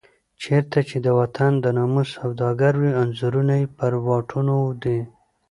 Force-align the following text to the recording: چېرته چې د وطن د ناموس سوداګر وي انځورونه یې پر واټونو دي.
چېرته 0.41 0.79
چې 0.89 0.97
د 1.05 1.07
وطن 1.19 1.51
د 1.59 1.65
ناموس 1.77 2.09
سوداګر 2.19 2.73
وي 2.81 2.91
انځورونه 3.01 3.53
یې 3.61 3.65
پر 3.77 3.93
واټونو 4.05 4.57
دي. 4.83 4.99